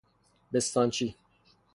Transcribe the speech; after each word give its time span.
بستانچی 0.53 1.15